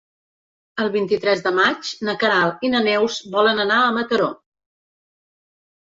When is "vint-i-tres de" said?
0.95-1.51